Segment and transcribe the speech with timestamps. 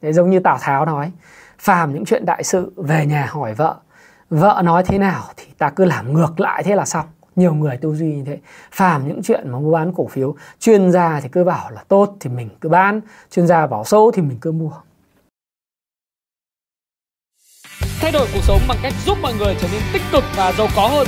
[0.00, 1.12] Đấy, giống như Tào Tháo nói,
[1.58, 3.76] phàm những chuyện đại sự về nhà hỏi vợ,
[4.30, 7.06] vợ nói thế nào thì ta cứ làm ngược lại thế là xong.
[7.36, 8.38] Nhiều người tư duy như thế.
[8.72, 12.16] Phàm những chuyện mà mua bán cổ phiếu, chuyên gia thì cứ bảo là tốt
[12.20, 14.72] thì mình cứ bán, chuyên gia bảo xấu thì mình cứ mua.
[18.00, 20.66] Thay đổi cuộc sống bằng cách giúp mọi người trở nên tích cực và giàu
[20.76, 21.06] có hơn.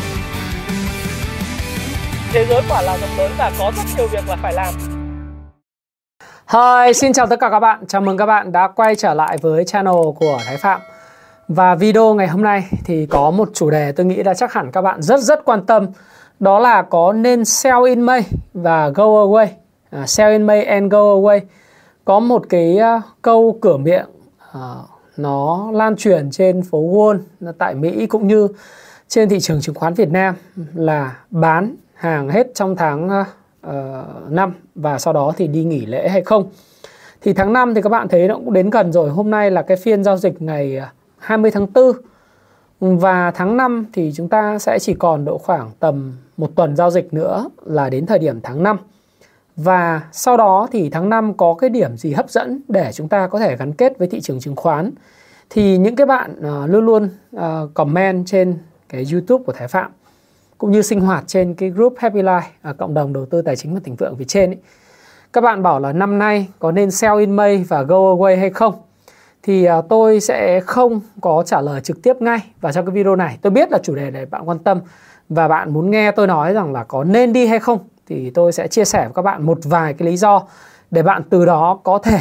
[2.32, 4.97] Thế giới quả là rộng lớn và có rất nhiều việc là phải làm.
[6.52, 7.86] Hi, xin chào tất cả các bạn.
[7.86, 10.80] Chào mừng các bạn đã quay trở lại với channel của Thái Phạm.
[11.48, 14.70] Và video ngày hôm nay thì có một chủ đề tôi nghĩ là chắc hẳn
[14.72, 15.86] các bạn rất rất quan tâm.
[16.40, 19.46] Đó là có nên sell in May và go away.
[19.90, 21.40] À, sell in May and go away.
[22.04, 24.06] Có một cái uh, câu cửa miệng
[24.50, 27.18] uh, nó lan truyền trên phố Wall
[27.58, 28.48] tại Mỹ cũng như
[29.08, 30.34] trên thị trường chứng khoán Việt Nam
[30.74, 33.26] là bán hàng hết trong tháng uh,
[33.68, 36.50] uh, năm và sau đó thì đi nghỉ lễ hay không.
[37.20, 39.10] Thì tháng 5 thì các bạn thấy nó cũng đến gần rồi.
[39.10, 40.80] Hôm nay là cái phiên giao dịch ngày
[41.18, 41.66] 20 tháng
[42.80, 46.76] 4 và tháng 5 thì chúng ta sẽ chỉ còn độ khoảng tầm một tuần
[46.76, 48.76] giao dịch nữa là đến thời điểm tháng 5.
[49.56, 53.26] Và sau đó thì tháng 5 có cái điểm gì hấp dẫn để chúng ta
[53.26, 54.90] có thể gắn kết với thị trường chứng khoán.
[55.50, 57.40] Thì những cái bạn uh, luôn luôn uh,
[57.74, 59.90] comment trên cái YouTube của Thái Phạm
[60.58, 63.56] cũng như sinh hoạt trên cái group Happy Life ở cộng đồng đầu tư tài
[63.56, 64.58] chính và thịnh vượng phía trên ấy.
[65.32, 68.50] Các bạn bảo là năm nay có nên sell in May và go away hay
[68.50, 68.74] không?
[69.42, 73.16] Thì à, tôi sẽ không có trả lời trực tiếp ngay và trong cái video
[73.16, 74.80] này tôi biết là chủ đề này bạn quan tâm
[75.28, 78.52] và bạn muốn nghe tôi nói rằng là có nên đi hay không, thì tôi
[78.52, 80.42] sẽ chia sẻ với các bạn một vài cái lý do
[80.90, 82.20] để bạn từ đó có thể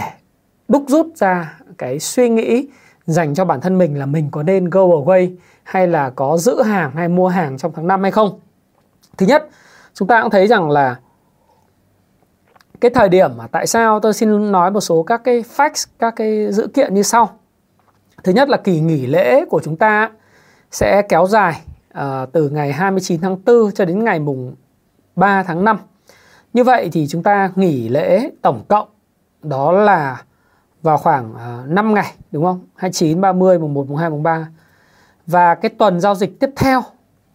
[0.68, 2.68] đúc rút ra cái suy nghĩ
[3.06, 5.36] dành cho bản thân mình là mình có nên go away
[5.68, 8.40] hay là có giữ hàng hay mua hàng trong tháng 5 hay không.
[9.18, 9.50] Thứ nhất,
[9.94, 10.96] chúng ta cũng thấy rằng là
[12.82, 16.14] cái thời điểm mà tại sao tôi xin nói một số các cái facts, các
[16.16, 17.30] cái dữ kiện như sau.
[18.24, 20.12] Thứ nhất là kỳ nghỉ lễ của chúng ta
[20.72, 21.62] sẽ kéo dài
[22.00, 24.56] uh, từ ngày 29 tháng 4 cho đến ngày mùng
[25.16, 25.78] 3 tháng 5.
[26.54, 28.88] Như vậy thì chúng ta nghỉ lễ tổng cộng
[29.42, 30.22] đó là
[30.82, 32.60] vào khoảng ờ, uh, 5 ngày đúng không?
[32.76, 34.48] 29, 30, mùng 1, mùng 2, mùng 3
[35.28, 36.82] và cái tuần giao dịch tiếp theo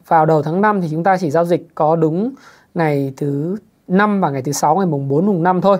[0.07, 2.35] vào đầu tháng 5 thì chúng ta chỉ giao dịch có đúng
[2.75, 3.57] ngày thứ
[3.89, 5.79] 5 và ngày thứ 6 ngày mùng 4 mùng 5 thôi.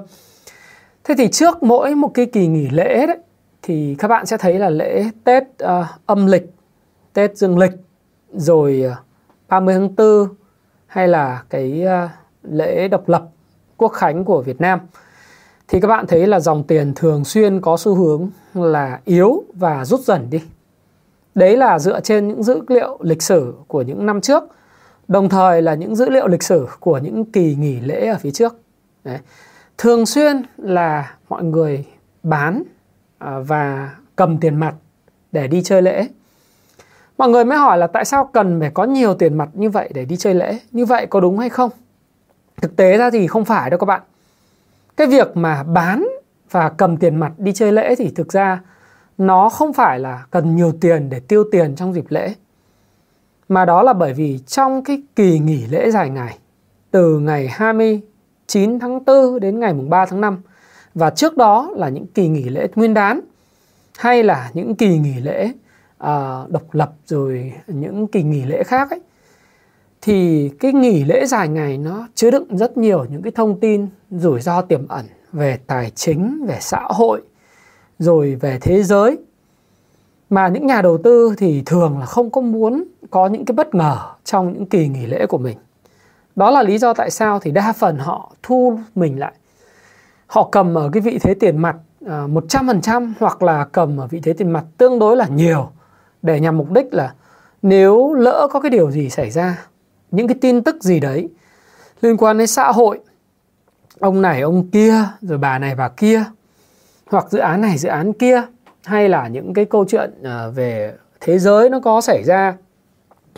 [1.05, 3.19] Thế thì trước mỗi một cái kỳ nghỉ lễ đấy
[3.63, 6.53] thì các bạn sẽ thấy là lễ Tết uh, âm lịch,
[7.13, 7.73] Tết dương lịch
[8.33, 8.95] rồi ờ,
[9.49, 10.35] 30 tháng 4
[10.87, 12.11] hay là cái uh,
[12.43, 13.25] lễ độc lập
[13.77, 14.81] quốc khánh của Việt Nam
[15.69, 19.85] thì các bạn thấy là dòng tiền thường xuyên có xu hướng là yếu và
[19.85, 20.41] rút dần đi
[21.35, 24.45] Đấy là dựa trên những dữ liệu lịch sử của những năm trước,
[25.09, 28.31] đồng thời là những dữ liệu lịch sử của những kỳ nghỉ lễ ở phía
[28.31, 28.57] trước.
[29.05, 29.19] Đấy.
[29.79, 31.85] Thường xuyên là mọi người
[32.23, 32.63] bán
[33.19, 34.75] à, và cầm tiền mặt
[35.33, 36.09] để đi chơi lễ.
[37.19, 39.91] Mọi người mới hỏi là tại sao cần phải có nhiều tiền mặt như vậy
[39.95, 40.59] để đi chơi lễ?
[40.71, 41.71] Như vậy có đúng hay không?
[42.63, 44.03] Thực tế ra thì không phải đâu các bạn.
[44.97, 46.07] Cái việc mà bán
[46.51, 48.61] và cầm tiền mặt đi chơi lễ thì thực ra
[49.19, 52.35] nó không phải là cần nhiều tiền để tiêu tiền trong dịp lễ
[53.49, 56.39] mà đó là bởi vì trong cái kỳ nghỉ lễ dài ngày
[56.91, 60.39] từ ngày 29 tháng 4 đến ngày mùng 3 tháng 5
[60.95, 63.21] và trước đó là những kỳ nghỉ lễ nguyên đán
[63.99, 65.53] hay là những kỳ nghỉ lễ
[66.05, 69.01] uh, độc lập rồi những kỳ nghỉ lễ khác ấy
[70.01, 73.89] thì cái nghỉ lễ dài ngày nó chứa đựng rất nhiều những cái thông tin
[74.11, 77.23] rủi ro tiềm ẩn về tài chính về xã hội
[77.99, 79.19] rồi về thế giới
[80.31, 83.75] mà những nhà đầu tư thì thường là không có muốn có những cái bất
[83.75, 85.59] ngờ trong những kỳ nghỉ lễ của mình.
[86.37, 89.33] Đó là lý do tại sao thì đa phần họ thu mình lại.
[90.27, 91.77] Họ cầm ở cái vị thế tiền mặt
[92.07, 95.71] à, 100% hoặc là cầm ở vị thế tiền mặt tương đối là nhiều
[96.23, 97.15] để nhằm mục đích là
[97.63, 99.67] nếu lỡ có cái điều gì xảy ra,
[100.11, 101.29] những cái tin tức gì đấy
[102.01, 103.01] liên quan đến xã hội,
[104.01, 106.25] ông này ông kia rồi bà này bà kia
[107.13, 108.43] hoặc dự án này dự án kia
[108.85, 112.55] hay là những cái câu chuyện à, về thế giới nó có xảy ra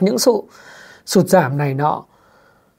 [0.00, 0.43] những sự
[1.06, 2.05] sụt giảm này nọ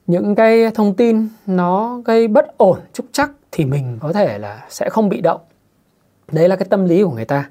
[0.08, 4.66] những cái thông tin nó gây bất ổn trúc chắc thì mình có thể là
[4.70, 5.42] sẽ không bị động.
[6.32, 7.50] Đấy là cái tâm lý của người ta.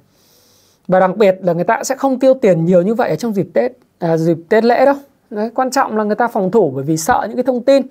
[0.88, 3.32] Và đặc biệt là người ta sẽ không tiêu tiền nhiều như vậy ở trong
[3.32, 4.94] dịp tết à, dịp tết lễ đâu.
[5.30, 7.82] Đấy, quan trọng là người ta phòng thủ bởi vì sợ những cái thông tin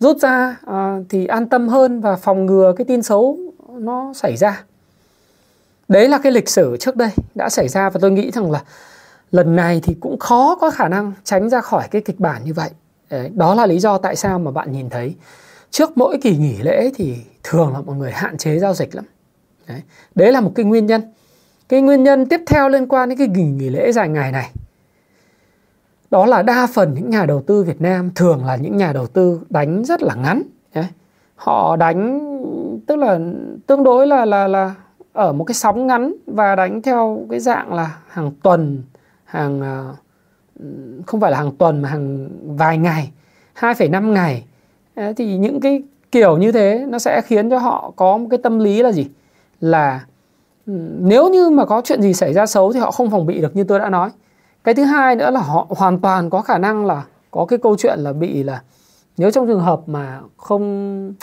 [0.00, 3.38] rút ra à, thì an tâm hơn và phòng ngừa cái tin xấu
[3.68, 4.64] nó xảy ra
[5.90, 8.62] đấy là cái lịch sử trước đây đã xảy ra và tôi nghĩ rằng là
[9.32, 12.52] lần này thì cũng khó có khả năng tránh ra khỏi cái kịch bản như
[12.54, 12.70] vậy
[13.10, 15.14] đấy, đó là lý do tại sao mà bạn nhìn thấy
[15.70, 19.04] trước mỗi kỳ nghỉ lễ thì thường là mọi người hạn chế giao dịch lắm
[19.70, 19.82] Đấy.
[20.14, 21.02] Đấy là một cái nguyên nhân.
[21.68, 24.50] Cái nguyên nhân tiếp theo liên quan đến cái nghỉ nghỉ lễ dài ngày này.
[26.10, 29.06] Đó là đa phần những nhà đầu tư Việt Nam thường là những nhà đầu
[29.06, 30.42] tư đánh rất là ngắn.
[30.74, 30.86] Đấy.
[31.36, 32.20] Họ đánh
[32.86, 33.18] tức là
[33.66, 34.74] tương đối là là là
[35.20, 38.82] ở một cái sóng ngắn và đánh theo cái dạng là hàng tuần,
[39.24, 39.94] hàng ờ,
[41.06, 43.10] không phải là hàng tuần mà hàng vài ngày,
[43.54, 44.44] 2,5 ngày.
[45.16, 45.82] Thì những cái
[46.12, 49.06] kiểu như thế nó sẽ khiến cho họ có một cái tâm lý là gì?
[49.60, 50.04] Là
[50.66, 53.40] ừ, nếu như mà có chuyện gì xảy ra xấu thì họ không phòng bị
[53.40, 54.10] được như tôi đã nói
[54.64, 57.76] cái thứ hai nữa là họ hoàn toàn có khả năng là có cái câu
[57.76, 58.62] chuyện là bị là
[59.16, 61.14] nếu trong trường hợp mà không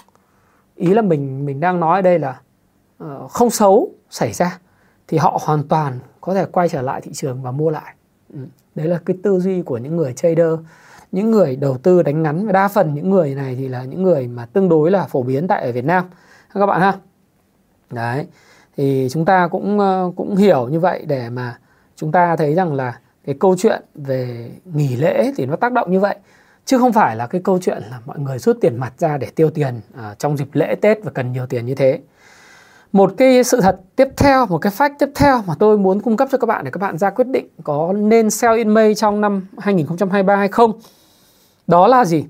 [0.76, 2.40] ý là mình mình đang nói ở đây là
[2.98, 4.60] Ờ, không xấu xảy ra
[5.08, 7.96] thì họ hoàn toàn có thể quay trở lại thị trường và mua lại.
[8.34, 8.40] Ừ,
[8.76, 10.54] đấy là cái tư duy của những người trader.
[11.12, 14.04] Những người đầu tư đánh ngắn và đa phần những người này thì là những
[14.04, 16.06] người mà tương đối là phổ biến tại ở Việt Nam.
[16.54, 16.94] Các bạn ha?
[17.90, 18.28] Đấy
[18.78, 21.60] thì chúng ta cũng ờ, cũng hiểu như vậy để mà
[21.96, 25.92] chúng ta thấy rằng là cái câu chuyện về nghỉ lễ thì nó tác động
[25.92, 26.16] như vậy.
[26.66, 29.28] Chứ không phải là cái câu chuyện là mọi người rút tiền mặt ra để
[29.36, 32.00] tiêu tiền uh, trong dịp lễ Tết và cần nhiều tiền như thế.
[32.92, 36.18] Một cái sự thật tiếp theo, một cái fact tiếp theo mà tôi muốn cung
[36.18, 38.96] cấp cho các bạn để các bạn ra quyết định có nên sell in May
[38.96, 40.72] trong năm 2023 hay không.
[41.68, 42.26] Đó là gì?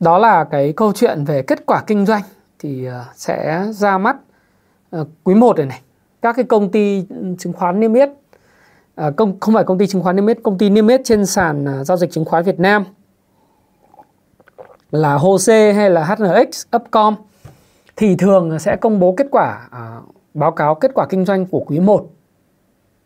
[0.00, 2.22] Đó là cái câu chuyện về kết quả kinh doanh
[2.58, 4.16] thì ờ, sẽ ra mắt
[4.90, 5.80] ờ, quý 1 này này.
[6.22, 7.04] Các cái công ty
[7.38, 8.14] chứng khoán niêm yết à,
[8.94, 11.26] ờ, công không phải công ty chứng khoán niêm yết công ty niêm yết trên
[11.26, 12.84] sàn à, giao dịch chứng khoán Việt Nam
[14.90, 17.14] là HOSE hay là HNX Upcom
[17.96, 20.00] thì thường sẽ công bố kết quả à,
[20.34, 22.10] báo cáo kết quả kinh doanh của quý 1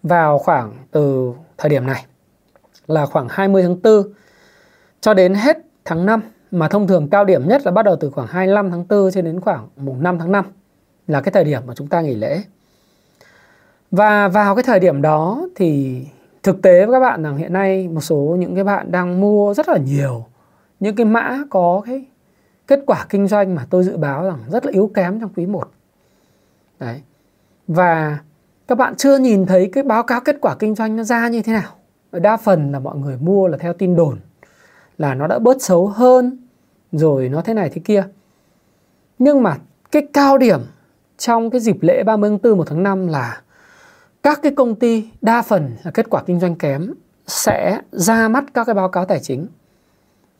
[0.02, 2.04] vào khoảng từ thời điểm này
[2.86, 4.12] là khoảng 20 tháng 4
[5.00, 6.20] cho đến hết tháng 5
[6.50, 9.22] mà thông thường cao điểm nhất là bắt đầu từ khoảng 25 tháng 4 cho
[9.22, 10.44] đến khoảng mùng 5 tháng 5
[11.06, 12.42] là cái thời điểm mà chúng ta nghỉ lễ.
[13.90, 16.02] Và vào cái thời điểm đó thì
[16.42, 19.54] thực tế với các bạn rằng hiện nay một số những cái bạn đang mua
[19.54, 20.24] rất là nhiều
[20.80, 22.04] những cái mã có cái
[22.68, 25.46] kết quả kinh doanh mà tôi dự báo rằng rất là yếu kém trong quý
[25.46, 25.70] 1.
[26.78, 27.02] Đấy.
[27.68, 28.18] Và
[28.68, 31.42] các bạn chưa nhìn thấy cái báo cáo kết quả kinh doanh nó ra như
[31.42, 31.72] thế nào.
[32.12, 34.18] Đa phần là mọi người mua là theo tin đồn,
[34.98, 36.38] là nó đã bớt xấu hơn,
[36.92, 38.04] rồi nó thế này thế kia.
[39.18, 39.56] Nhưng mà
[39.90, 40.60] cái cao điểm
[41.18, 43.40] trong cái dịp lễ 30 tháng 4 1 tháng 5 là
[44.22, 46.94] các cái công ty, đa phần là kết quả kinh doanh kém,
[47.26, 49.46] sẽ ra mắt các cái báo cáo tài chính.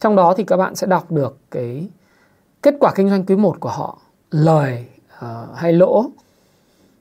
[0.01, 1.89] Trong đó thì các bạn sẽ đọc được cái
[2.63, 3.99] kết quả kinh doanh quý 1 của họ,
[4.31, 4.87] lời
[5.25, 6.11] uh, hay lỗ,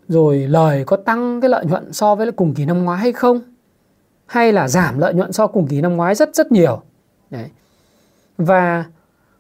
[0.07, 3.39] rồi lời có tăng cái lợi nhuận so với cùng kỳ năm ngoái hay không,
[4.25, 6.81] hay là giảm lợi nhuận so cùng kỳ năm ngoái rất rất nhiều.
[7.29, 7.49] Đấy.
[8.37, 8.85] Và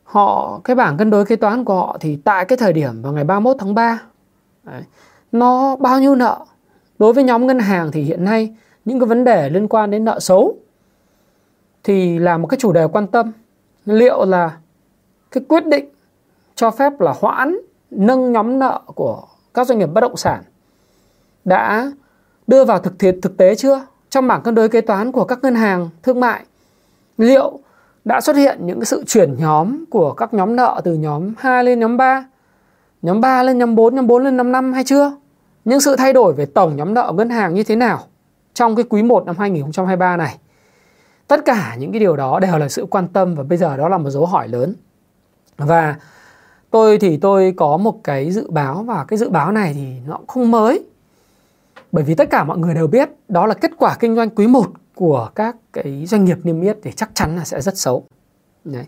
[0.03, 3.13] họ cái bảng cân đối kế toán của họ thì tại cái thời điểm vào
[3.13, 4.01] ngày 31 tháng 3
[4.63, 4.81] đấy,
[5.31, 6.45] nó bao nhiêu nợ
[6.99, 8.55] Đối với nhóm ngân hàng thì hiện nay
[8.85, 10.57] những cái vấn đề liên quan đến nợ xấu
[11.83, 13.31] thì là một cái chủ đề quan tâm.
[13.85, 14.57] Liệu là
[15.31, 15.85] cái quyết định
[16.57, 17.57] cho phép là hoãn
[17.91, 19.23] nâng nhóm nợ của
[19.53, 20.43] các doanh nghiệp bất động sản
[21.45, 21.91] đã
[22.47, 25.39] đưa vào thực thiệt thực tế chưa trong bảng cân đối kế toán của các
[25.41, 26.43] ngân hàng thương mại,
[27.17, 27.59] liệu
[28.05, 31.63] đã xuất hiện những cái sự chuyển nhóm của các nhóm nợ từ nhóm 2
[31.63, 32.25] lên nhóm 3
[33.01, 35.11] nhóm 3 lên nhóm 4 nhóm 4 lên nhóm 5 hay chưa
[35.65, 37.99] những sự thay đổi về tổng nhóm nợ ngân hàng như thế nào
[38.53, 40.37] trong cái quý 1 năm 2023 này.
[41.27, 43.89] Tất cả những cái điều đó đều là sự quan tâm và bây giờ đó
[43.89, 44.75] là một dấu hỏi lớn.
[45.57, 45.95] Và
[46.71, 50.17] tôi thì tôi có một cái dự báo và cái dự báo này thì nó
[50.17, 50.83] cũng không mới.
[51.91, 54.47] Bởi vì tất cả mọi người đều biết đó là kết quả kinh doanh quý
[54.47, 58.03] 1 của các cái doanh nghiệp niêm yết thì chắc chắn là sẽ rất xấu.
[58.63, 58.85] Đấy.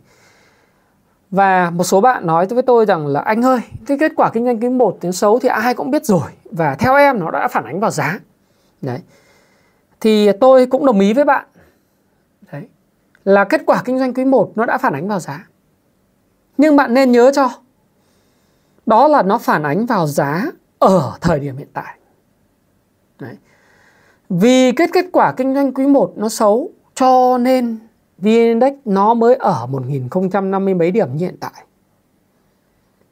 [1.31, 4.45] Và một số bạn nói với tôi rằng là anh ơi, cái kết quả kinh
[4.45, 7.47] doanh quý 1 tiếng xấu thì ai cũng biết rồi và theo em nó đã
[7.47, 8.19] phản ánh vào giá.
[8.81, 8.99] Đấy.
[9.99, 11.45] Thì tôi cũng đồng ý với bạn.
[12.51, 12.67] Đấy.
[13.25, 15.47] Là kết quả kinh doanh quý 1 nó đã phản ánh vào giá.
[16.57, 17.49] Nhưng bạn nên nhớ cho
[18.89, 20.45] đó là nó phản ánh vào giá
[20.79, 21.97] ở thời điểm hiện tại.
[23.19, 23.35] Đấy.
[24.29, 27.77] Vì kết kết quả kinh doanh quý 1 nó xấu cho nên
[28.17, 31.65] VN Index nó mới ở 1050 mấy điểm như hiện tại.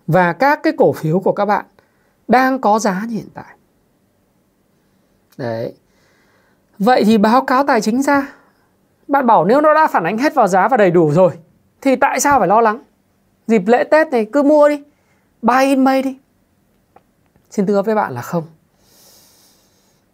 [0.07, 1.65] Và các cái cổ phiếu của các bạn
[2.27, 3.55] đang có giá như hiện tại.
[5.37, 5.73] Đấy.
[6.79, 8.33] Vậy thì báo cáo tài chính ra
[9.07, 11.31] bạn bảo nếu nó đã phản ánh hết vào giá và đầy đủ rồi
[11.81, 12.79] thì tại sao phải lo lắng?
[13.47, 14.83] Dịp lễ Tết này cứ mua đi,
[15.47, 16.17] buy in May đi.
[17.49, 18.43] Xin thưa với bạn là không.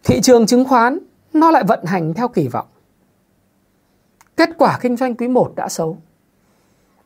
[0.03, 0.99] Thị trường chứng khoán,
[1.33, 2.67] nó lại vận hành theo kỳ vọng.
[4.37, 5.97] Kết quả kinh doanh quý 1 đã xấu.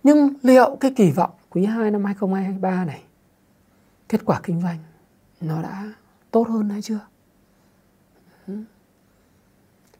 [0.04, 3.04] Nhưng liệu cái kỳ vọng quý 2 năm 2023 này,
[4.10, 4.78] kết quả kinh doanh
[5.42, 5.92] nó đã
[6.32, 7.00] tốt hơn hay chưa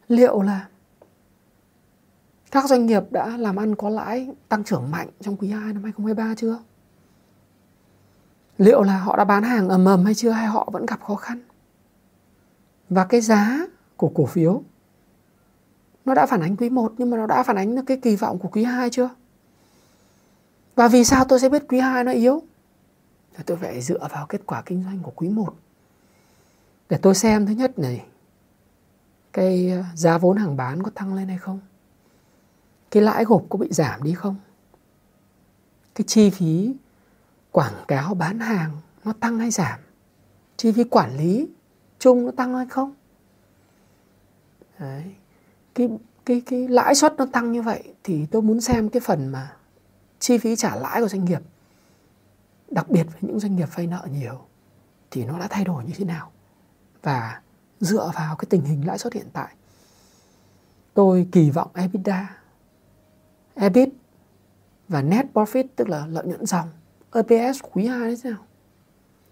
[0.08, 0.68] liệu là
[2.52, 5.84] các doanh nghiệp đã làm ăn có lãi tăng trưởng mạnh trong quý 2 năm
[5.84, 6.60] 2023 chưa?
[8.58, 11.16] Liệu là họ đã bán hàng ầm ầm hay chưa hay họ vẫn gặp khó
[11.16, 11.40] khăn?
[12.90, 13.66] Và cái giá
[13.98, 14.64] của cổ phiếu,
[16.06, 18.16] nó đã phản ánh quý 1 nhưng mà nó đã phản ánh được cái kỳ
[18.16, 19.10] vọng của quý 2 chưa?
[20.76, 22.42] Và vì sao tôi sẽ biết quý 2 nó yếu?
[23.36, 25.56] Thì tôi phải dựa vào kết quả kinh doanh của quý 1.
[26.90, 28.06] Để tôi xem thứ nhất này,
[29.34, 31.60] cái ờ, giá vốn hàng bán có tăng lên hay không?
[32.92, 34.36] Cái lãi gộp có bị giảm đi không?
[35.96, 36.74] Cái chi phí
[37.52, 39.80] quảng cáo bán hàng nó tăng hay giảm?
[40.58, 41.48] Chi phí quản lý
[42.00, 42.94] chung nó tăng hay không?
[44.80, 45.16] Đấy.
[45.76, 45.90] Cái
[46.26, 49.56] cái cái lãi suất nó tăng như vậy thì tôi muốn xem cái phần mà
[50.20, 51.42] chi phí trả lãi của doanh nghiệp,
[52.72, 54.46] đặc biệt với những doanh nghiệp vay nợ nhiều,
[55.12, 56.32] thì nó đã thay đổi như thế nào
[57.02, 57.42] và
[57.80, 59.56] dựa vào cái tình hình lãi suất hiện tại,
[60.94, 62.38] tôi kỳ vọng EBITDA,
[63.56, 63.90] EBIT
[64.88, 66.70] và net profit, tức là lợi nhuận dòng
[67.14, 68.40] EPS quý 2 thế nào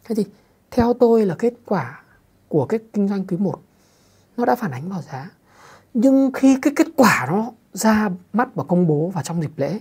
[0.03, 0.25] thế thì
[0.71, 2.03] theo tôi là kết quả
[2.47, 3.61] của cái kinh doanh quý 1
[4.37, 5.29] nó đã phản ánh vào giá.
[5.93, 9.79] Nhưng khi cái kết quả nó ra mắt và công bố vào trong dịp lễ,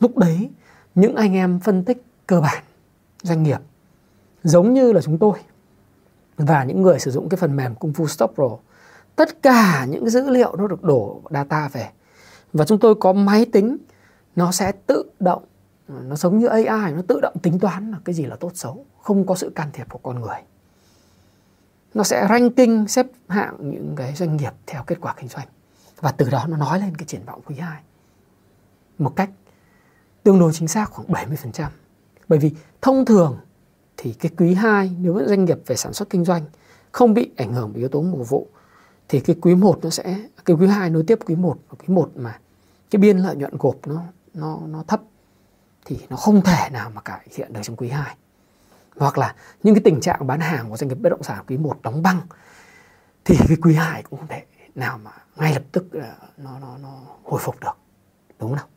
[0.00, 0.50] lúc đấy
[0.94, 2.64] những anh em phân tích cơ bản,
[3.22, 3.58] doanh nghiệp
[4.44, 5.38] giống như là chúng tôi
[6.36, 8.48] và những người sử dụng cái phần mềm Kung Fu Stop Pro,
[9.16, 11.88] tất cả những dữ liệu nó được đổ data về.
[12.52, 13.76] Và chúng tôi có máy tính,
[14.36, 15.44] nó sẽ tự động
[15.88, 18.86] nó giống như AI nó tự động tính toán là cái gì là tốt xấu,
[19.02, 20.38] không có sự can thiệp của con người.
[21.94, 25.46] Nó sẽ ranking, xếp hạng những cái doanh nghiệp theo kết quả kinh doanh.
[26.00, 27.82] Và từ đó nó nói lên cái triển vọng quý 2
[28.98, 29.30] một cách
[30.22, 31.68] tương đối chính xác khoảng 70%.
[32.28, 32.52] Bởi vì
[32.82, 33.38] thông thường
[33.96, 36.42] thì cái quý 2 nếu doanh nghiệp về sản xuất kinh doanh
[36.92, 38.46] không bị ảnh hưởng bởi yếu tố mùa vụ,
[39.08, 41.94] thì cái quý 1 nó sẽ, cái quý 2 nối tiếp quý 1 và quý
[41.94, 42.38] 1 mà
[42.90, 44.02] cái biên lợi nhuận gộp nó
[44.34, 45.02] nó nó thấp
[45.86, 48.16] thì nó không thể nào mà cải thiện được trong quý 2.
[48.96, 51.56] Hoặc là những cái tình trạng bán hàng của doanh nghiệp bất động sản quý
[51.56, 52.20] 1 đóng băng
[53.24, 54.42] thì cái quý 2 cũng không thể
[54.74, 57.76] nào mà ngay lập tức ờ, nó nó nó hồi phục được.
[58.38, 58.68] Đúng không?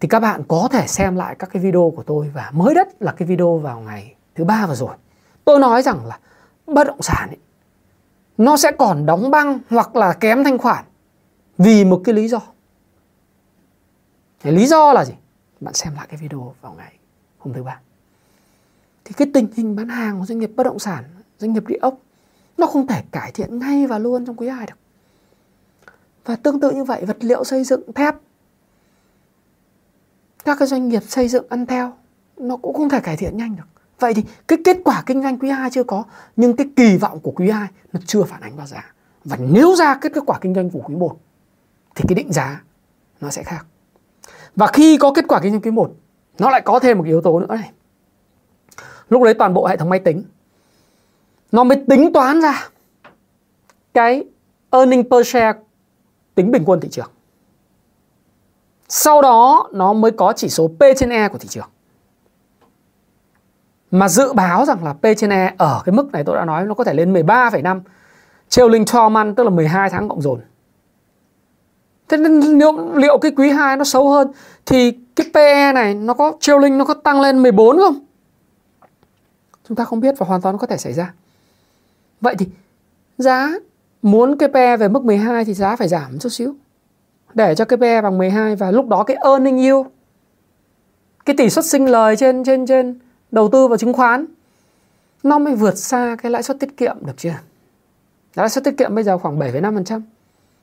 [0.00, 2.88] thì các bạn có thể xem lại các cái video của tôi và mới đất
[3.00, 4.96] là cái video vào ngày thứ ba vừa rồi
[5.44, 6.18] tôi nói rằng là
[6.66, 7.38] bất động sản ấy,
[8.38, 10.84] nó sẽ còn đóng băng hoặc là kém thanh khoản
[11.58, 12.40] vì một cái lý do
[14.42, 15.14] cái lý do là gì
[15.60, 16.98] bạn xem lại cái video vào ngày
[17.38, 17.80] hôm thứ ba.
[19.04, 21.04] Thì cái tình hình bán hàng của doanh nghiệp bất động sản,
[21.38, 21.98] doanh nghiệp địa ốc,
[22.58, 24.78] nó không thể cải thiện ngay và luôn trong quý 2 được.
[26.24, 28.14] Và tương tự như vậy, vật liệu xây dựng, thép,
[30.44, 31.96] các cái doanh nghiệp xây dựng ăn theo,
[32.36, 33.66] nó cũng không thể cải thiện nhanh được.
[33.98, 36.04] Vậy thì cái kết quả kinh doanh quý 2 chưa có,
[36.36, 38.92] nhưng cái kỳ vọng của quý 2 nó chưa phản ánh vào giá.
[39.24, 41.18] Và nếu ra kết kết quả kinh doanh của quý 1
[41.94, 42.62] thì cái định giá
[43.20, 43.66] nó sẽ khác
[44.56, 45.90] và khi có kết quả kinh doanh quý 1
[46.38, 47.70] nó lại có thêm một yếu tố nữa này
[49.08, 50.24] lúc đấy toàn bộ hệ thống máy tính
[51.52, 52.68] nó mới tính toán ra
[53.94, 54.24] cái
[54.70, 55.58] earning per share
[56.34, 57.10] tính bình quân thị trường
[58.88, 61.68] sau đó nó mới có chỉ số P trên E của thị trường.
[63.90, 66.64] Mà dự báo rằng là P trên E ở cái mức này tôi đã nói
[66.64, 67.80] nó có thể lên 13,5
[68.48, 70.40] trailing 12 month tức là 12 tháng cộng dồn.
[72.08, 74.28] Thế nên nếu, liệu cái quý 2 nó xấu hơn
[74.66, 77.98] thì cái PE này nó có trailing nó có tăng lên 14 không?
[79.68, 81.12] Chúng ta không biết và hoàn toàn nó có thể xảy ra.
[82.20, 82.46] Vậy thì
[83.18, 83.50] giá
[84.02, 86.54] muốn cái PE về mức 12 thì giá phải giảm chút xíu
[87.34, 89.86] để cho cái PE bằng 12 và lúc đó cái earning yield
[91.24, 92.98] cái tỷ suất sinh lời trên trên trên
[93.30, 94.26] đầu tư vào chứng khoán
[95.22, 97.34] nó mới vượt xa cái lãi suất tiết kiệm được chưa?
[98.34, 100.00] Lãi suất tiết kiệm bây giờ khoảng 7,5%.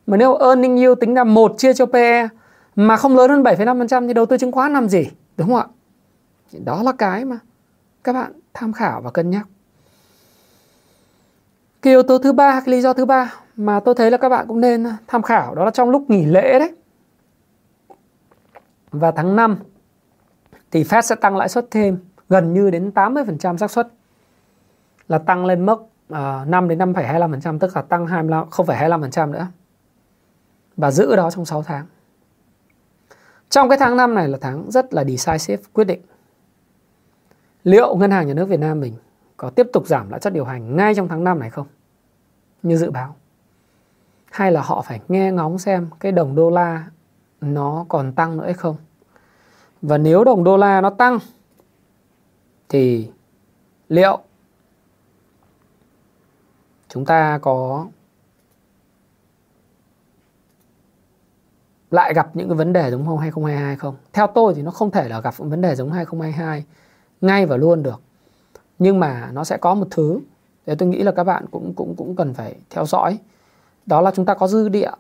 [0.08, 2.28] Mà nếu earning yield tính ra 1 chia cho PE
[2.76, 5.08] mà không lớn hơn 7,5% thì đầu tư chứng khoán làm gì?
[5.38, 5.66] Đúng không ạ?
[6.66, 7.40] Đó là cái mà
[8.04, 9.48] các bạn tham khảo và cân nhắc.
[11.82, 14.30] Cái yếu tố thứ ba, cái lý do thứ ba mà tôi thấy là các
[14.30, 16.72] bạn cũng nên tham khảo đó là trong lúc nghỉ lễ đấy.
[18.92, 19.58] Và tháng 5
[20.72, 21.98] thì Fed sẽ tăng lãi suất thêm
[22.30, 23.88] gần như đến 80% xác suất
[25.08, 25.82] là tăng lên mức
[26.14, 29.48] uh, 5 đến 5,25% tức là tăng 25 0,25% nữa.
[30.78, 31.86] Và giữ đó trong 6 tháng.
[33.50, 36.02] Trong cái tháng 5 này là tháng rất là decisive quyết định.
[37.64, 38.96] Liệu ngân hàng nhà nước Việt Nam mình
[39.38, 41.68] có tiếp tục giảm lãi suất điều hành ngay trong tháng 5 này không?
[42.64, 43.16] Như dự báo
[44.32, 46.88] hay là họ phải nghe ngóng xem cái đồng đô la
[47.42, 48.76] nó còn tăng nữa hay không
[49.82, 51.20] và nếu đồng đô la nó tăng,
[52.70, 53.12] thì
[53.90, 54.20] liệu
[56.88, 57.88] chúng ta có
[61.94, 63.96] lại gặp những cái vấn đề giống 2022 không?
[64.14, 66.64] Theo tôi thì nó không thể là gặp vấn đề giống 2022
[67.22, 68.02] ngay và luôn được.
[68.80, 70.20] Nhưng mà nó sẽ có một thứ
[70.66, 73.18] để tôi nghĩ là các bạn cũng cũng cũng cần phải theo dõi.
[73.86, 74.92] Đó là chúng ta có dư địa.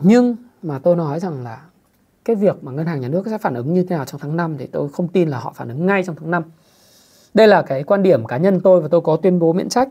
[0.00, 1.60] Nhưng mà tôi nói rằng là
[2.24, 4.36] cái việc mà ngân hàng nhà nước sẽ phản ứng như thế nào trong tháng
[4.36, 6.42] 5 thì tôi không tin là họ phản ứng ngay trong tháng 5.
[7.34, 9.88] Đây là cái quan điểm cá nhân tôi và tôi có tuyên bố miễn trách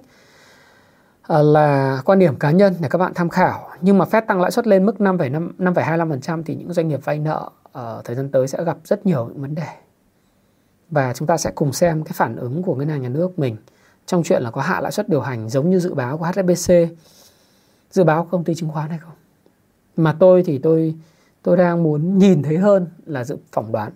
[1.27, 3.69] Ờ, là quan điểm cá nhân để các bạn tham khảo.
[3.81, 7.19] Nhưng mà Fed tăng lãi suất lên mức 5,5 5,25% thì những doanh nghiệp vay
[7.19, 9.67] nợ ở thời gian tới sẽ gặp rất nhiều những vấn đề.
[10.89, 13.55] Và chúng ta sẽ cùng xem cái phản ứng của ngân hàng nhà nước mình
[14.05, 16.73] trong chuyện là có hạ lãi suất điều hành giống như dự báo của HSBC,
[17.91, 19.13] dự báo của công ty chứng khoán hay không.
[19.95, 20.95] Mà tôi thì tôi
[21.43, 23.91] tôi đang muốn nhìn thấy hơn là dự phỏng đoán.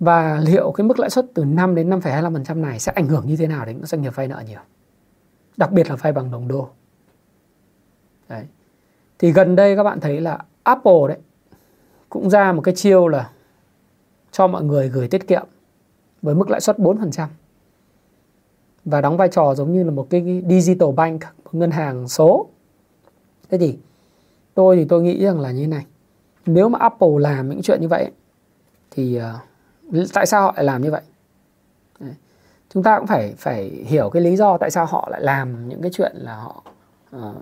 [0.00, 3.36] Và liệu cái mức lãi suất từ 5 đến 5,25% này sẽ ảnh hưởng như
[3.36, 4.60] thế nào đến các doanh nghiệp vay nợ nhiều?
[5.58, 6.68] Đặc biệt là vay bằng đồng đô.
[8.28, 8.44] Đấy.
[9.18, 11.18] Thì gần đây các bạn thấy là Apple đấy
[12.08, 13.30] cũng ra một cái chiêu là
[14.32, 15.46] cho mọi người gửi tiết kiệm
[16.22, 17.26] với mức lãi suất 4%
[18.84, 22.46] và đóng vai trò giống như là một cái digital bank, một ngân hàng số.
[23.50, 23.78] Thế thì
[24.54, 25.86] tôi thì tôi nghĩ rằng là như thế này.
[26.46, 28.10] Nếu mà Apple làm những chuyện như vậy
[28.90, 29.20] thì
[29.92, 31.02] uh, tại sao họ lại làm như vậy?
[32.74, 35.82] Chúng ta cũng phải phải hiểu cái lý do tại sao họ lại làm những
[35.82, 36.62] cái chuyện là họ
[37.16, 37.36] uh,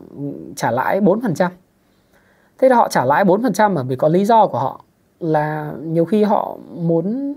[0.57, 1.49] trả lãi 4%.
[2.59, 4.81] Thế là họ trả lãi 4% bởi vì có lý do của họ
[5.21, 7.35] là nhiều khi họ muốn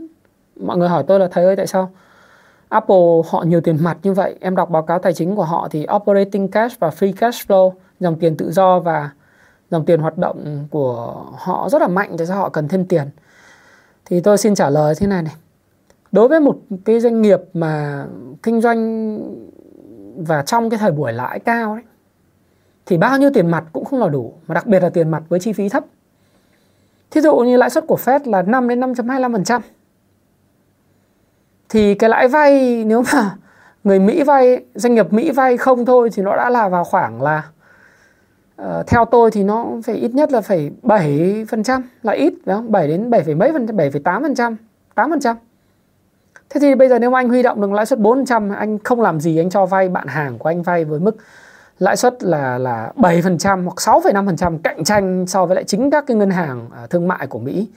[0.60, 1.92] mọi người hỏi tôi là thầy ơi tại sao
[2.70, 4.36] Apple họ nhiều tiền mặt như vậy?
[4.40, 7.72] Em đọc báo cáo tài chính của họ thì operating cash và free cash flow
[8.00, 9.10] dòng tiền tự do và
[9.72, 13.10] dòng tiền hoạt động của họ rất là mạnh tại sao họ cần thêm tiền?
[14.06, 15.34] Thì tôi xin trả lời thế này này
[16.12, 18.06] đối với một cái doanh nghiệp mà
[18.44, 19.20] kinh doanh
[20.18, 21.84] và trong cái thời buổi lãi cao đấy
[22.86, 25.24] thì bao nhiêu tiền mặt cũng không là đủ mà đặc biệt là tiền mặt
[25.30, 25.84] với chi phí thấp
[27.12, 29.62] thí dụ như lãi suất của Fed là 5 đến 5.25%
[31.70, 33.36] thì cái lãi vay nếu mà
[33.84, 37.22] người Mỹ vay doanh nghiệp Mỹ vay không thôi thì nó đã là vào khoảng
[37.22, 37.44] là
[38.62, 42.72] uh, theo tôi thì nó phải ít nhất là phải 7% là ít đúng không?
[42.72, 44.56] 7 đến 7, mấy phần 7,8%,
[44.96, 45.36] 8%.
[46.50, 49.02] Thế thì bây giờ nếu mà anh huy động được lãi suất 4%, anh không
[49.02, 51.18] làm gì anh cho vay bạn hàng của anh vay với mức
[51.80, 56.18] lãi suất là là 7% hoặc 6,5% cạnh tranh so với lại chính các cái
[56.18, 57.68] ngân hàng à, thương mại của Mỹ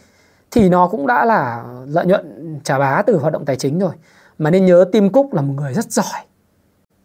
[0.50, 3.92] thì nó cũng đã là lợi nhuận trả bá từ hoạt động tài chính rồi.
[4.38, 6.22] Mà nên nhớ Tim Cook là một người rất giỏi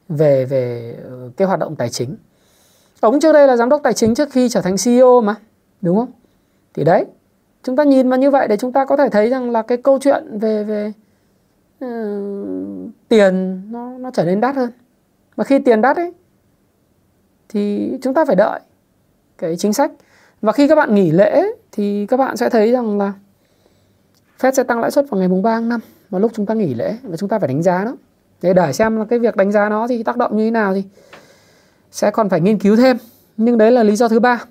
[0.10, 2.16] về về ờ, cái hoạt động tài chính.
[3.00, 5.36] Ông trước đây là giám đốc tài chính trước khi trở thành CEO mà
[5.82, 6.12] đúng không?
[6.74, 7.06] Thì đấy
[7.64, 9.78] chúng ta nhìn vào như vậy để chúng ta có thể thấy rằng là cái
[9.78, 11.07] câu chuyện về về uh,
[11.80, 11.88] Ờ,
[13.10, 14.72] tiền nó nó trở nên đắt hơn
[15.38, 16.14] mà khi tiền đắt ấy
[17.50, 18.60] thì chúng ta phải đợi
[19.38, 19.92] cái chính sách
[20.42, 23.14] và khi các bạn nghỉ lễ thì các bạn sẽ thấy rằng là
[24.40, 26.54] Fed sẽ tăng lãi suất vào ngày mùng 3 tháng 5 vào lúc chúng ta
[26.54, 27.94] nghỉ lễ và chúng ta phải đánh giá nó.
[28.42, 30.74] Để để xem là cái việc đánh giá nó thì tác động như thế nào
[30.74, 30.84] thì
[31.92, 32.98] sẽ còn phải nghiên cứu thêm.
[33.38, 34.44] Nhưng đấy là lý do thứ ba.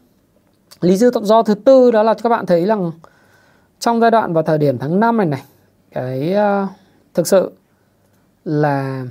[0.81, 2.93] Lý do thứ tư đó là các bạn thấy rằng
[3.79, 5.43] trong giai đoạn vào thời điểm tháng 5 này này
[5.93, 6.35] cái
[6.65, 6.69] uh,
[7.17, 7.53] thực sự
[8.45, 9.07] là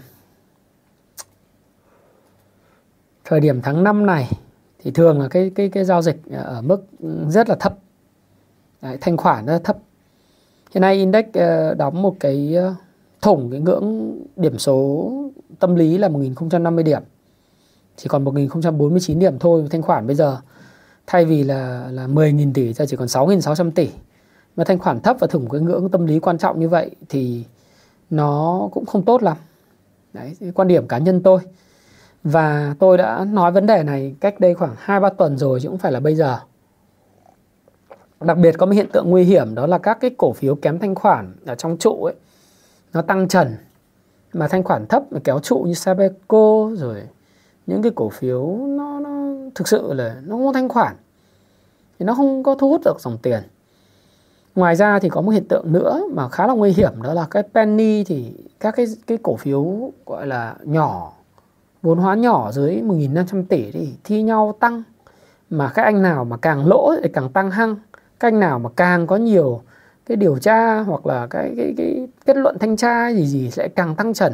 [3.24, 4.32] thời điểm tháng 5 này
[4.80, 6.86] thì thường là cái cái cái giao dịch ở mức
[7.30, 7.78] rất là thấp.
[8.82, 9.78] Đấy, thanh khoản rất là thấp
[10.74, 12.74] Hiện nay index ờ, đóng một cái ờ,
[13.22, 15.12] thủng cái ngưỡng điểm số
[15.60, 17.02] tâm lý là 1050 điểm.
[17.96, 20.38] Chỉ còn 1049 điểm thôi thanh khoản bây giờ
[21.08, 23.89] thay vì là là 10.000 tỷ ra chỉ còn 6.600 tỷ.
[24.56, 27.44] Mà thanh khoản thấp và thủng cái ngưỡng tâm lý quan trọng như vậy thì
[28.10, 29.38] nó cũng không tốt lắm.
[30.13, 31.39] Đấy, quan điểm cá nhân tôi.
[32.24, 35.78] Và tôi đã nói vấn đề này cách đây khoảng 2-3 tuần rồi chứ không
[35.78, 36.39] phải là bây giờ.
[38.22, 40.80] Đặc biệt có một hiện tượng nguy hiểm đó là các cái cổ phiếu kém
[40.80, 42.13] thanh khoản ở trong trụ ấy
[42.94, 43.56] nó tăng trần
[44.34, 47.02] mà thanh khoản thấp mà kéo trụ như Sabeco rồi
[47.68, 49.10] những cái cổ phiếu nó nó
[49.56, 50.96] thực sự là nó không có thanh khoản
[52.00, 53.44] thì nó không có thu hút được dòng tiền.
[54.56, 57.28] Ngoài ra thì có một hiện tượng nữa mà khá là nguy hiểm, đó là
[57.32, 61.12] cái penny thì các cái cái cổ phiếu gọi là nhỏ,
[61.82, 64.84] vốn hóa nhỏ dưới 1.500 tỷ thì thi nhau tăng.
[65.50, 67.76] Mà các anh nào mà càng lỗ thì càng tăng hăng.
[68.20, 69.62] Các anh nào mà càng có nhiều
[70.06, 73.68] cái điều tra hoặc là cái cái cái kết luận thanh tra gì gì sẽ
[73.68, 74.34] càng tăng trần.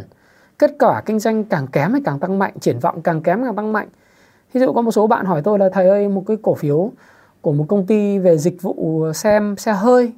[0.60, 3.56] Kết quả kinh doanh càng kém thì càng tăng mạnh, triển vọng càng kém càng
[3.56, 3.88] tăng mạnh.
[4.54, 6.92] Ví dụ có một số bạn hỏi tôi là, thầy ơi, một cái cổ phiếu
[7.42, 10.12] của một công ty về dịch vụ xem xe hơi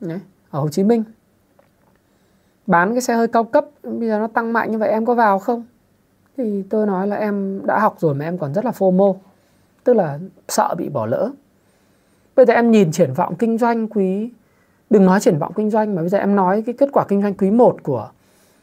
[0.00, 1.04] đấy, ở Hồ Chí Minh.
[2.66, 5.14] Bán cái xe hơi cao cấp bây giờ nó tăng mạnh như vậy em có
[5.14, 5.64] vào không?
[6.36, 9.14] Thì tôi nói là em đã học rồi mà em còn rất là FOMO
[9.84, 11.30] tức là sợ bị bỏ lỡ.
[12.36, 14.30] Bây giờ em nhìn triển vọng kinh doanh quý
[14.90, 17.22] đừng nói triển vọng kinh doanh mà bây giờ em nói cái kết quả kinh
[17.22, 18.10] doanh quý 1 của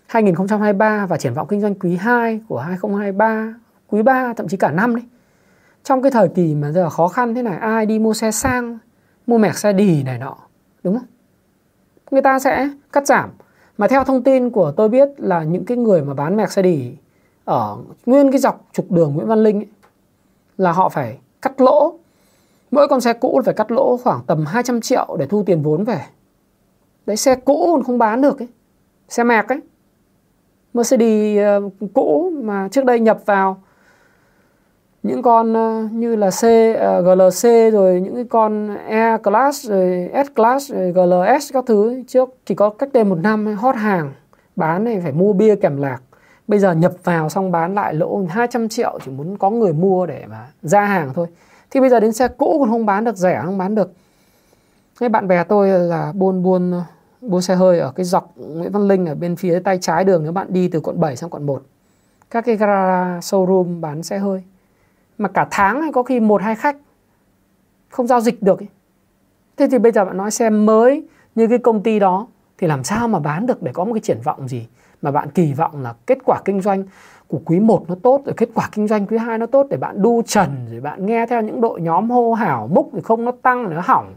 [0.07, 3.55] 2023 và triển vọng kinh doanh quý 2 của 2023
[3.87, 5.05] quý 3 thậm chí cả năm đấy
[5.85, 8.77] trong cái thời kỳ mà giờ khó khăn thế này ai đi mua xe sang
[9.27, 10.35] mua mẹc xe đì này nọ
[10.83, 11.07] đúng không?
[12.11, 13.29] Người ta sẽ cắt giảm.
[13.77, 16.61] Mà theo thông tin của tôi biết là những cái người mà bán mẹc xe
[16.61, 16.95] đì
[17.45, 19.67] ở nguyên cái dọc trục đường Nguyễn Văn Linh ấy,
[20.57, 21.99] là họ phải cắt lỗ.
[22.71, 25.83] Mỗi con xe cũ phải cắt lỗ khoảng tầm 200 triệu để thu tiền vốn
[25.83, 26.01] về.
[27.05, 28.47] Đấy xe cũ còn không bán được ấy
[29.09, 29.59] xe mẹc ấy.
[30.73, 33.61] Mercedes ờ, cũ mà trước đây nhập vào
[35.05, 36.43] những con ờ, như là C
[36.79, 42.03] ờ, GLC rồi những cái con E class rồi S class rồi GLS các thứ
[42.07, 44.11] trước chỉ có cách đây một năm hot hàng,
[44.55, 45.99] bán này phải mua bia kèm lạc.
[46.47, 50.05] Bây giờ nhập vào xong bán lại lỗ 200 triệu, chỉ muốn có người mua
[50.05, 51.27] để mà ra hàng thôi.
[51.71, 53.91] Thì bây giờ đến xe cũ còn không bán được, rẻ không bán được.
[54.99, 56.81] Cái bạn bè tôi là buôn buôn
[57.21, 60.23] buôn xe hơi ở cái dọc Nguyễn Văn Linh ở bên phía tay trái đường,
[60.23, 61.61] nếu bạn đi từ quận 7 sang quận 1
[62.31, 64.43] các cái gara showroom bán xe hơi
[65.17, 66.77] mà cả tháng hay có khi một hai khách
[67.89, 68.67] không giao dịch được ấy.
[69.57, 71.03] thế thì bây giờ bạn nói xem mới
[71.35, 74.01] như cái công ty đó thì làm sao mà bán được để có một cái
[74.01, 74.67] triển vọng gì
[75.01, 76.83] mà bạn kỳ vọng là kết quả kinh doanh
[77.27, 79.77] của quý 1 nó tốt, rồi kết quả kinh doanh quý 2 nó tốt để
[79.77, 83.25] bạn đu trần, rồi bạn nghe theo những đội nhóm hô hào, múc thì không
[83.25, 84.13] nó tăng, nó hỏng.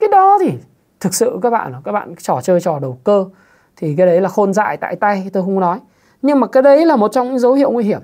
[0.00, 0.52] Cái đó thì
[1.00, 3.26] thực sự các bạn các bạn trò chơi trò đầu cơ.
[3.76, 5.78] Thì cái đấy là khôn dại tại tay, tôi không nói.
[6.22, 8.00] Nhưng mà cái đấy là một trong những dấu hiệu nguy hiểm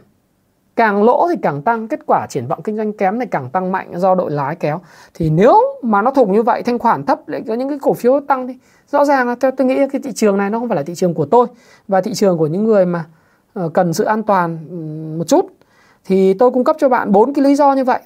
[0.79, 3.73] càng lỗ thì càng tăng kết quả triển vọng kinh doanh kém thì càng tăng
[3.73, 4.81] mạnh do đội lái kéo.
[5.15, 7.95] Thì nếu mà nó thủng như vậy thanh khoản thấp lại có những cái cổ
[7.95, 8.55] phiếu tăng thì
[8.93, 10.95] rõ ràng là theo tôi nghĩ cái thị trường này nó không phải là thị
[10.95, 11.47] trường của tôi
[11.89, 13.05] và thị trường của những người mà
[13.55, 14.59] ờ, cần sự an toàn
[15.19, 15.47] một chút.
[16.05, 18.01] Thì tôi cung cấp cho bạn bốn cái lý do như vậy.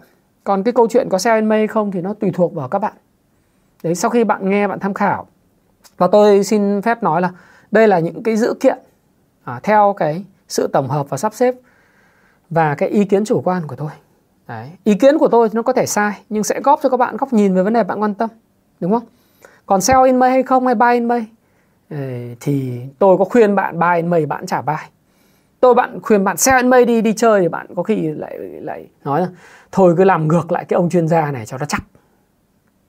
[0.44, 2.78] Còn cái câu chuyện có sell in May không thì nó tùy thuộc vào các
[2.78, 2.94] bạn.
[3.82, 5.26] Đấy sau khi bạn nghe bạn tham khảo.
[5.96, 7.30] Và tôi xin phép nói là
[7.70, 8.78] đây là những cái dữ kiện
[9.44, 11.54] à, theo cái sự tổng hợp và sắp xếp
[12.52, 13.90] và cái ý kiến chủ quan của tôi.
[14.48, 17.16] Đấy ý kiến của tôi nó có thể sai nhưng sẽ góp cho các bạn
[17.16, 18.30] góc nhìn về vấn đề bạn quan tâm
[18.80, 19.02] đúng không?
[19.66, 21.26] Còn sell in May hay không hay buy in May?
[22.40, 24.74] Thì tôi có khuyên bạn buy in May bạn trả buy.
[25.60, 28.38] Tôi bạn khuyên bạn sell in May đi đi chơi thì bạn có khi lại
[28.38, 29.28] lại nói là
[29.72, 31.82] thôi cứ làm ngược lại cái ông chuyên gia này cho nó chắc.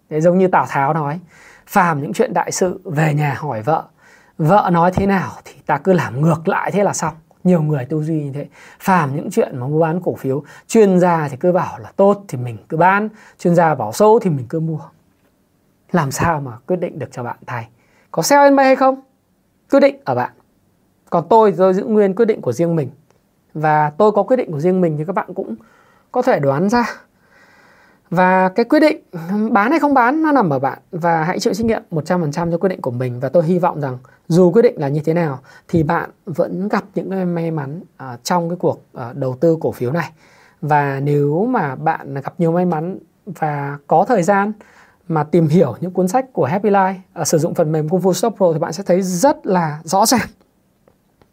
[0.09, 1.19] Đấy, giống như Tào Tháo nói
[1.67, 3.83] phàm những chuyện đại sự về nhà hỏi vợ
[4.37, 7.85] vợ nói thế nào thì ta cứ làm ngược lại thế là xong nhiều người
[7.85, 8.47] tư duy như thế.
[8.79, 12.23] Phàm những chuyện mà mua bán cổ phiếu, chuyên gia thì cứ bảo là tốt
[12.27, 14.79] thì mình cứ bán, chuyên gia bảo xấu thì mình cứ mua.
[15.91, 17.67] Làm sao mà quyết định được cho bạn thay
[18.13, 19.01] có sell in bay hay không?
[19.71, 20.31] Quyết định ở bạn.
[21.09, 22.89] Còn tôi tôi giữ nguyên quyết định của riêng mình.
[23.53, 25.55] Và tôi có quyết định của riêng mình thì các bạn cũng
[26.11, 26.85] có thể đoán ra
[28.13, 28.97] và cái quyết định
[29.51, 30.79] bán hay không bán nó nằm ở bạn.
[30.91, 33.19] Và hãy chịu trách nhiệm 100% cho quyết định của mình.
[33.19, 33.97] Và tôi hy vọng rằng
[34.27, 37.81] dù quyết định là như thế nào thì bạn vẫn gặp những cái may mắn
[37.81, 40.11] uh, trong cái cuộc uh, đầu tư cổ phiếu này.
[40.61, 44.51] Và nếu mà bạn gặp nhiều may mắn và có thời gian
[45.07, 48.01] mà tìm hiểu những cuốn sách của Happy Life uh, sử dụng phần mềm Kung
[48.01, 50.27] Fu Stop Pro thì bạn sẽ thấy rất là rõ ràng.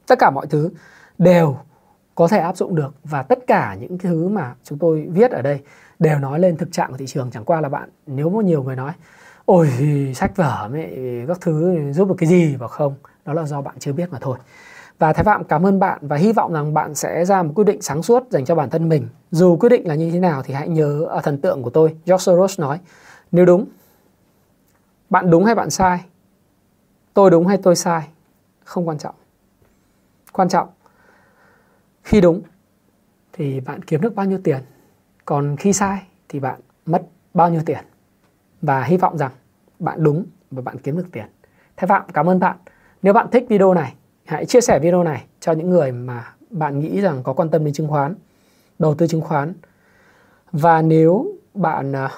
[0.07, 0.71] Tất cả mọi thứ
[1.19, 1.57] đều
[2.14, 2.95] có thể áp dụng được.
[3.05, 5.61] Và tất cả những thứ mà chúng tôi viết ở đây
[6.00, 8.62] đều nói lên thực trạng của thị trường chẳng qua là bạn nếu có nhiều
[8.62, 8.92] người nói
[9.44, 9.68] ôi
[10.14, 10.90] sách vở mẹ
[11.28, 14.18] các thứ giúp được cái gì và không đó là do bạn chưa biết mà
[14.20, 14.38] thôi
[15.00, 17.64] và Thái Phạm cảm ơn bạn và hy vọng rằng bạn sẽ ra một quyết
[17.64, 19.08] định sáng suốt dành cho bản thân mình.
[19.30, 21.96] Dù quyết định là như thế nào thì hãy nhớ ở thần tượng của tôi,
[22.06, 22.78] George Soros nói,
[23.32, 23.66] nếu đúng,
[25.10, 26.04] bạn đúng hay bạn sai,
[27.14, 28.08] tôi đúng hay tôi sai,
[28.64, 29.14] không quan trọng.
[30.32, 30.68] Quan trọng,
[32.02, 32.42] khi đúng
[33.32, 34.60] thì bạn kiếm được bao nhiêu tiền
[35.24, 37.02] còn khi sai thì bạn mất
[37.35, 37.85] bao nhiêu tiền
[38.62, 39.33] và hy vọng rằng
[39.78, 41.26] bạn đúng và bạn kiếm được tiền
[41.76, 42.56] Thái Phạm cảm ơn bạn
[43.02, 46.80] nếu bạn thích video này hãy chia sẻ video này cho những người mà bạn
[46.80, 48.14] nghĩ rằng có quan tâm đến chứng khoán
[48.78, 49.52] đầu tư chứng khoán
[50.52, 52.11] và nếu bạn à,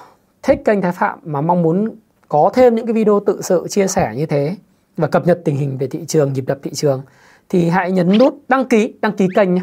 [0.43, 1.95] thích kênh Thái Phạm mà mong muốn
[2.29, 4.55] có thêm những cái video tự sự chia sẻ như thế
[4.97, 7.01] và cập nhật tình hình về thị trường, nhịp đập thị trường
[7.49, 9.61] thì hãy nhấn nút đăng ký, đăng ký kênh nhé.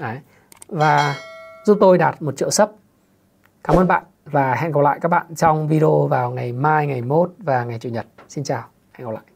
[0.00, 0.18] Đấy.
[0.68, 1.14] Và
[1.66, 2.68] giúp tôi đạt một triệu sub.
[3.64, 7.02] Cảm ơn bạn và hẹn gặp lại các bạn trong video vào ngày mai, ngày
[7.02, 8.06] mốt và ngày Chủ nhật.
[8.28, 9.35] Xin chào, hẹn gặp lại.